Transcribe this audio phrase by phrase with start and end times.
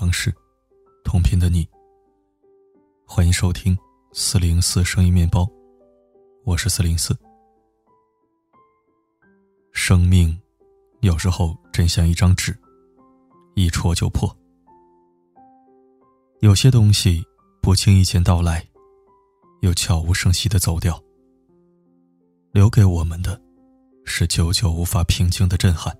[0.00, 0.34] 城市，
[1.04, 1.68] 同频的你。
[3.06, 3.76] 欢迎收听
[4.14, 5.46] 四零四声音面包，
[6.42, 7.14] 我是四零四。
[9.72, 10.40] 生命
[11.02, 12.58] 有时候真像一张纸，
[13.54, 14.34] 一戳就破。
[16.40, 17.22] 有些东西
[17.60, 18.66] 不经意间到来，
[19.60, 20.98] 又悄无声息的走掉，
[22.52, 23.38] 留给我们的，
[24.06, 25.94] 是久久无法平静的震撼。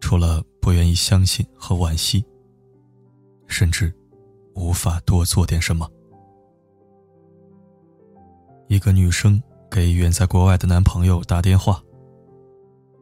[0.00, 2.24] 除了不愿意相信和惋惜，
[3.46, 3.92] 甚至
[4.54, 5.86] 无法多做点什么。
[8.68, 11.82] 一个女生给远在国外的男朋友打电话，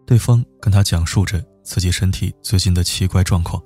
[0.04, 3.62] 对方跟她讲述着自己身体最近的奇怪状况。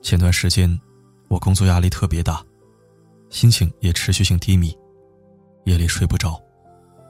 [0.00, 0.80] 前段时间，
[1.28, 2.42] 我工作压力特别大，
[3.28, 4.74] 心情也持续性低迷，
[5.66, 6.42] 夜里睡不着，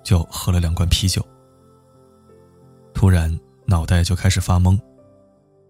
[0.03, 1.25] 就喝了两罐啤酒。
[2.93, 3.39] 突然。
[3.69, 4.79] 脑袋就开始发懵，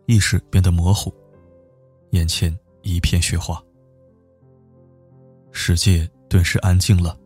[0.06, 1.12] 意识变得模糊，
[2.10, 3.60] 眼前一片雪花，
[5.50, 7.18] 世界顿时安静了。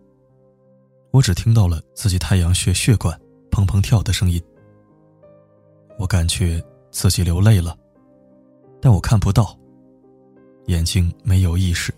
[1.10, 3.18] 我只听到了自己太阳穴血管
[3.50, 4.42] 砰砰跳的声音。
[5.98, 7.76] 我感觉自己流泪了，
[8.80, 9.54] 但我看不到，
[10.66, 11.92] 眼睛没有意识，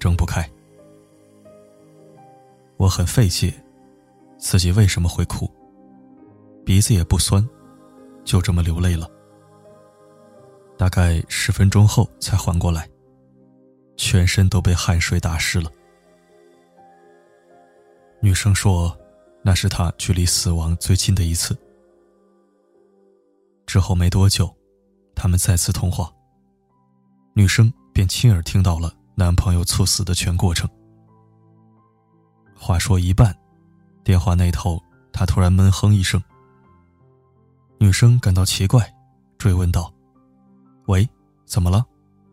[0.00, 0.48] 睁不开。
[2.76, 3.54] 我很费解，
[4.36, 5.48] 自己为什么会哭，
[6.64, 7.46] 鼻子也不酸。
[8.24, 9.08] 就这么流泪了，
[10.78, 12.88] 大概十分钟后才缓过来，
[13.96, 15.68] 全身都被汗水打湿了。
[18.22, 18.96] 女生说，
[19.42, 21.58] 那是她距离死亡最近的一次。
[23.66, 24.54] 之后没多久，
[25.14, 26.10] 他们再次通话，
[27.34, 30.68] 女生便亲耳听到了男朋友猝死的全过程。
[32.56, 33.36] 话说一半，
[34.04, 34.80] 电话那头
[35.12, 36.22] 他突然闷哼一声。
[37.80, 38.88] 女生感到奇怪，
[39.38, 39.92] 追问道
[40.88, 41.08] ：“喂，
[41.46, 41.86] 怎么了？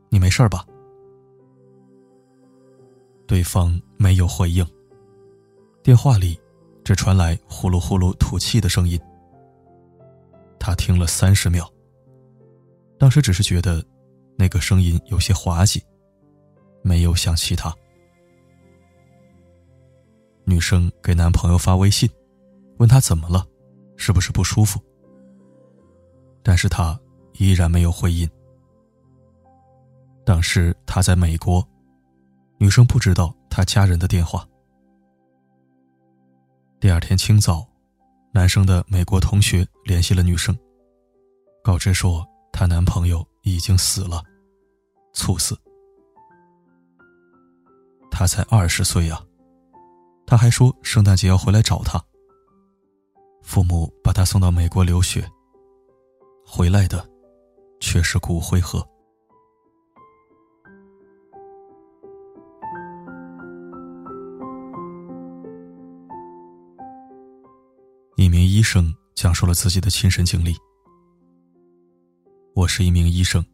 [0.10, 0.66] 你没事吧？”
[3.28, 4.66] 对方没有回应。
[5.84, 6.40] 电话里
[6.84, 9.00] 只传来呼噜呼噜吐气的声音。
[10.60, 11.70] 他听了三十秒。
[12.98, 13.86] 当时只是觉得
[14.38, 15.84] 那个声音有些滑稽，
[16.82, 17.76] 没有想其他。
[20.46, 22.10] 女生给男朋友发微信，
[22.78, 23.46] 问他怎么了，
[23.98, 24.80] 是不是不舒服？
[26.42, 26.98] 但是他
[27.34, 28.30] 依然没有回音。
[30.26, 31.66] 当时他在美国，
[32.58, 34.46] 女生不知道他家人的电话。
[36.80, 37.66] 第二天清早，
[38.34, 40.58] 男生的美国同学联系了女生，
[41.64, 44.24] 告知说她男朋友已经死了，
[45.14, 45.56] 猝死。
[48.10, 49.22] 他才二十岁啊，
[50.26, 52.04] 他还说圣诞节要回来找他。
[53.44, 55.30] 父母把他送到美国留学。
[56.48, 57.08] 回来的，
[57.80, 58.88] 却是骨灰盒。
[68.56, 70.56] 医生讲述了自己的亲身经历。
[72.54, 73.46] 我是一名医生，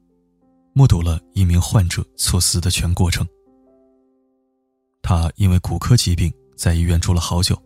[0.73, 3.27] 目睹了一名患者猝死的全过程。
[5.01, 7.59] 他因为骨科疾病在医院住了好久。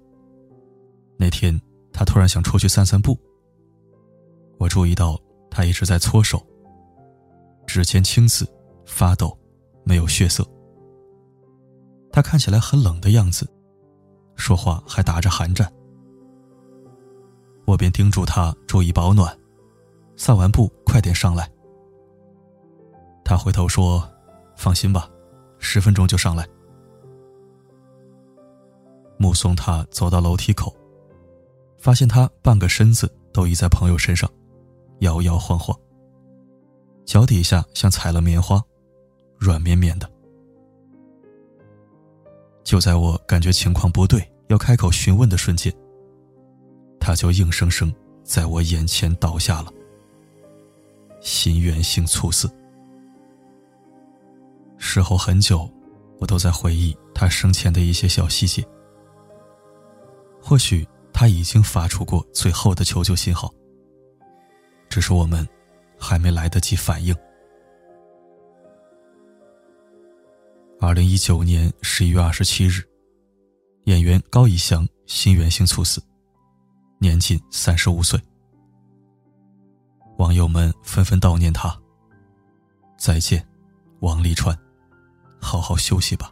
[1.20, 1.60] 那天，
[1.92, 3.20] 他突然想出去散散步。
[4.58, 5.20] 我注意到
[5.52, 6.42] 他一直在搓手，
[7.68, 8.50] 指尖青紫，
[8.86, 9.38] 发抖，
[9.84, 10.42] 没有血色。
[12.14, 13.46] 他看起来很冷的样子，
[14.38, 15.70] 说话还打着寒战。
[17.66, 19.36] 我便叮嘱他注意保暖，
[20.16, 21.50] 散完步快点上来。
[23.24, 24.08] 他回头说
[24.56, 25.10] ：“放心吧，
[25.58, 26.48] 十分钟就上来。”
[29.18, 30.76] 目送他走到楼梯口，
[31.78, 34.30] 发现他半个身子都倚在朋友身上。
[35.00, 35.78] 摇摇晃晃，
[37.06, 38.62] 脚底下像踩了棉花，
[39.38, 40.10] 软绵绵的。
[42.64, 45.74] 就在我感觉情况不对，要开口询问的瞬间，
[47.06, 47.94] 他就硬生生
[48.24, 49.72] 在我眼前倒下了。
[51.22, 52.50] 心源性猝死。
[54.80, 55.70] 事后很久，
[56.20, 58.66] 我都在回忆他生前的一些小细节。
[60.42, 63.54] 或许他已经发出过最后的求救信号。
[64.90, 65.48] 只是我们
[66.00, 67.16] 还没来得及反应。
[70.80, 72.82] 二零一九年十一月二十七日，
[73.84, 76.02] 演员高以翔心源性猝死，
[76.98, 78.20] 年仅三十五岁。
[80.18, 81.78] 网友们纷纷悼念他。
[82.98, 83.46] 再见，
[84.00, 84.58] 王沥川，
[85.40, 86.32] 好好休息吧。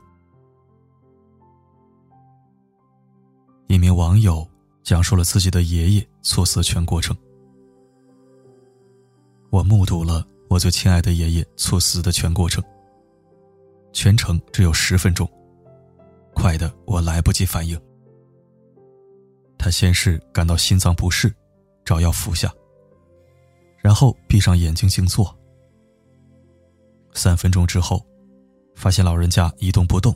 [3.68, 4.48] 一名网友
[4.84, 7.16] 讲述了自己的爷爷猝死全过程。
[9.50, 12.64] 我目睹了我最亲爱的爷爷猝死的全过程。
[13.92, 15.30] 全程只有十分钟，
[16.34, 17.80] 快的我来不及反应。
[19.64, 21.34] 他先是感到心脏不适，
[21.86, 22.54] 找药服下，
[23.78, 25.34] 然后闭上眼睛静坐。
[27.14, 28.06] 三分钟之后，
[28.76, 30.14] 发现老人家一动不动，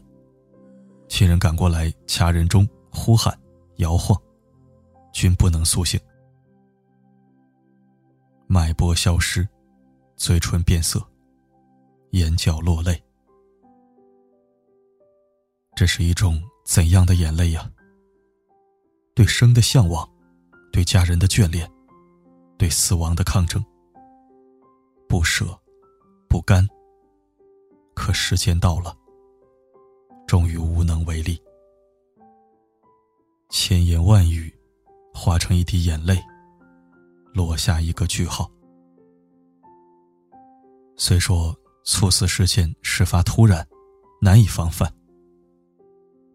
[1.08, 3.40] 亲人赶过来掐人中、呼喊、
[3.78, 4.22] 摇晃，
[5.14, 5.98] 均不能苏醒。
[8.48, 9.48] 脉搏消失，
[10.18, 11.02] 嘴唇变色，
[12.12, 13.02] 眼角落泪。
[15.74, 17.72] 这是一种怎样的眼泪呀？
[19.18, 20.08] 对生的向往，
[20.72, 21.68] 对家人的眷恋，
[22.56, 23.66] 对死亡的抗争，
[25.10, 25.60] 不舍，
[26.30, 26.64] 不甘。
[27.96, 28.96] 可时间到了，
[30.28, 31.42] 终于无能为力。
[33.50, 34.54] 千言万语，
[35.12, 36.24] 化成一滴眼泪，
[37.34, 38.48] 落下一个句号。
[40.96, 43.68] 虽说猝死事件事发突然，
[44.22, 44.94] 难以防范。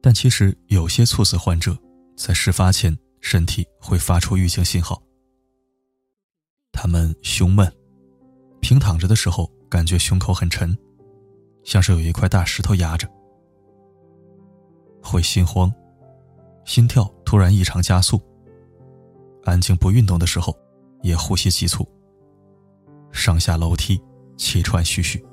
[0.00, 1.78] 但其实有些猝死患者
[2.16, 5.02] 在事发前身体会发出预警信号，
[6.70, 7.70] 他们胸闷，
[8.60, 10.76] 平躺着的时候感觉胸口很沉，
[11.64, 13.08] 像是有一块大石头压着；
[15.02, 15.72] 会心慌，
[16.64, 18.18] 心跳突然异常加速；
[19.44, 20.56] 安静不运动的时候
[21.02, 21.88] 也呼吸急促，
[23.10, 24.00] 上下楼梯
[24.36, 25.24] 气喘吁吁，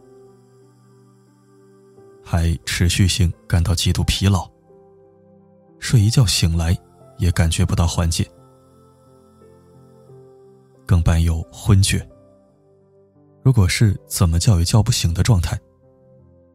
[2.24, 4.50] 还持续性感到极度疲劳。
[5.80, 6.78] 睡一觉醒来，
[7.18, 8.30] 也感觉不到缓解，
[10.86, 12.08] 更伴有昏厥。
[13.42, 15.60] 如果是怎么叫也叫不醒的状态，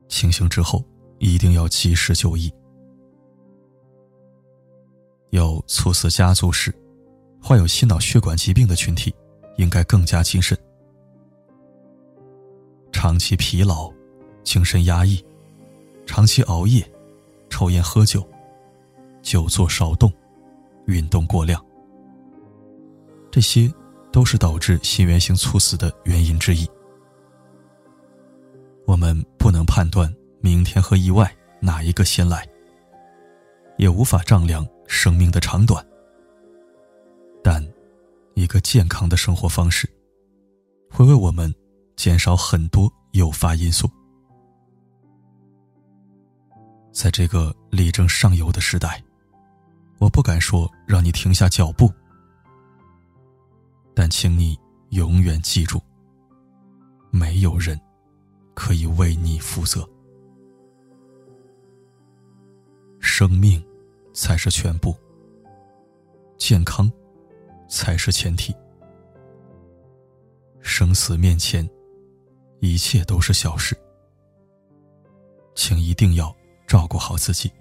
[0.09, 0.85] 清醒之后
[1.19, 2.53] 一定要及时就医。
[5.31, 6.73] 有猝死家族史、
[7.43, 9.13] 患有心脑血管疾病的群体，
[9.57, 10.57] 应该更加谨慎。
[12.93, 13.93] 长期疲劳、
[14.45, 15.25] 精神压抑、
[16.07, 16.89] 长期熬夜、
[17.49, 18.25] 抽烟喝酒。
[19.25, 20.13] 久坐少动，
[20.87, 21.65] 运动过量，
[23.31, 23.73] 这些
[24.13, 26.69] 都是导致心源性猝死的原因之一。
[28.87, 32.47] 我们不能判断明天和意外哪一个先来，
[33.79, 35.85] 也无法丈量生命的长短。
[37.43, 37.67] 但，
[38.35, 39.89] 一个健康的生活方式，
[40.91, 41.53] 会为我们
[41.97, 43.91] 减少很多诱发因素。
[46.93, 49.03] 在这个力争上游的时代。
[49.99, 51.91] 我不敢说让你停下脚步，
[53.95, 54.59] 但请你
[54.91, 55.81] 永远记住：
[57.11, 57.81] 没有人
[58.55, 59.89] 可以为你负责。
[63.01, 63.65] 生命
[64.13, 64.95] 才是全部，
[66.37, 66.91] 健康
[67.69, 68.55] 才是前提。
[70.61, 71.69] 生死面前，
[72.61, 73.77] 一切都是小事，
[75.55, 76.35] 请一定要
[76.67, 77.53] 照顾好自己，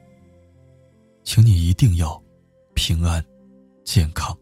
[1.24, 2.23] 请你一定要。
[2.74, 3.24] 平安，
[3.84, 4.38] 健康。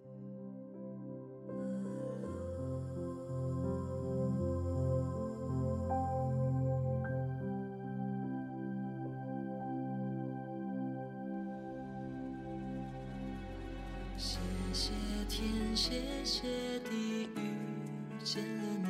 [14.17, 14.37] 谢
[14.73, 14.91] 谢
[15.27, 16.47] 天，谢谢
[16.79, 18.87] 地，遇见了你，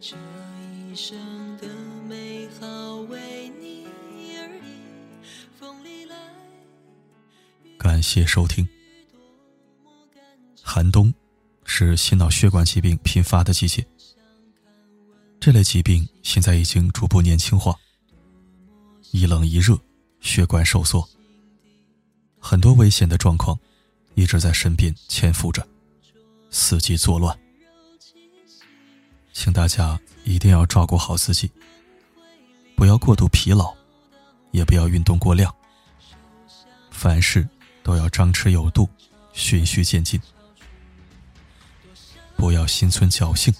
[0.00, 0.16] 这
[0.72, 1.18] 一生
[1.58, 1.66] 的
[2.08, 3.77] 美好为你
[7.98, 8.64] 感谢收听。
[10.62, 11.12] 寒冬
[11.64, 13.84] 是心脑血管疾病频发的季节，
[15.40, 17.74] 这类疾病现在已经逐步年轻化。
[19.10, 19.76] 一冷一热，
[20.20, 21.08] 血管收缩，
[22.38, 23.58] 很多危险的状况
[24.14, 25.66] 一直在身边潜伏着，
[26.52, 27.36] 伺机作乱。
[29.32, 31.50] 请大家一定要照顾好自己，
[32.76, 33.74] 不要过度疲劳，
[34.52, 35.52] 也不要运动过量。
[36.92, 37.44] 凡事。
[37.88, 38.86] 都要张弛有度，
[39.32, 40.20] 循序渐进，
[42.36, 43.50] 不要心存侥幸，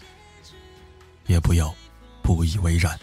[1.27, 1.75] 也不要
[2.21, 3.01] 不以为然。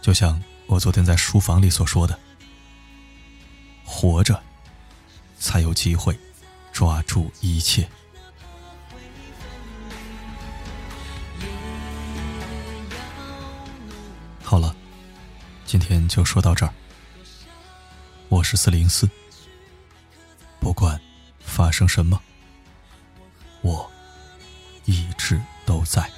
[0.00, 2.16] 就像我昨天在书房里所说的
[3.84, 4.40] ：“活着，
[5.36, 6.16] 才有机会
[6.70, 7.88] 抓住一切。”
[14.44, 14.72] 好了，
[15.66, 16.72] 今天就说到这儿。
[18.30, 19.08] 我是四零四，
[20.60, 21.00] 不管
[21.40, 22.20] 发生什么，
[23.62, 23.90] 我
[24.84, 26.10] 一直都在。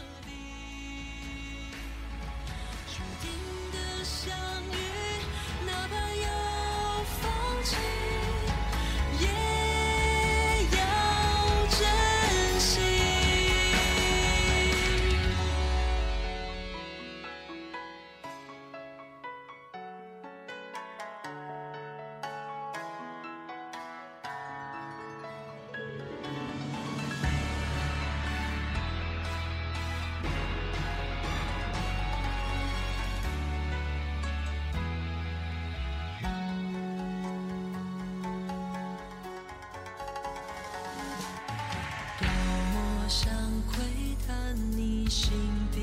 [45.11, 45.33] 心
[45.73, 45.81] 底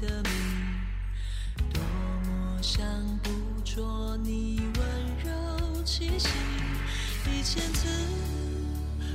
[0.00, 0.30] 的谜，
[1.72, 2.86] 多么想
[3.18, 3.28] 捕
[3.64, 4.82] 捉你温
[5.24, 6.28] 柔气息，
[7.28, 7.88] 一千次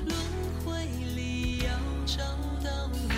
[0.06, 0.18] 轮
[0.66, 0.84] 回
[1.16, 1.70] 里要
[2.06, 2.18] 找
[2.62, 3.10] 到你，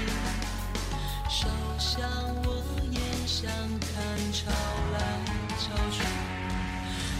[1.28, 1.48] 烧
[1.80, 2.08] 香
[2.46, 4.52] 我眼想看潮
[4.94, 5.00] 来
[5.58, 6.04] 潮去，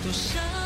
[0.04, 0.59] 多少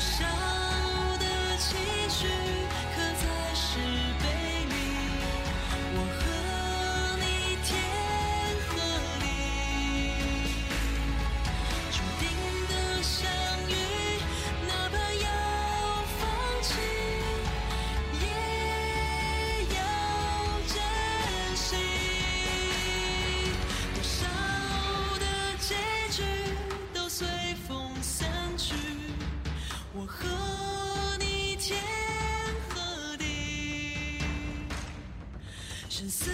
[0.00, 0.39] 多
[36.00, 36.30] 生死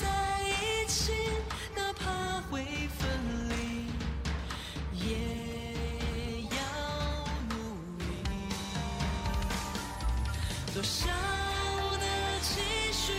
[0.00, 0.06] 在
[0.48, 1.12] 一起，
[1.76, 2.64] 哪怕会
[2.98, 3.10] 分
[3.50, 3.54] 离，
[5.06, 6.58] 也要
[7.50, 7.54] 努
[7.98, 8.04] 力。
[10.72, 11.10] 多少
[11.98, 12.06] 的
[12.40, 13.12] 期许